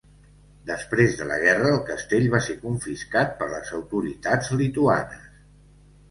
[0.67, 5.29] Després de la guerra, el castell va ser confiscat per les autoritats lituanes.